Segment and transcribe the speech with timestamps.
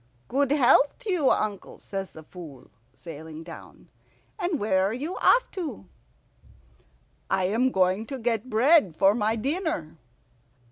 [0.29, 3.87] "Good health to you, uncle," says the Fool, sailing down.
[4.39, 5.85] "And where are you off to?"
[7.29, 9.97] "I am going to get bread for my dinner."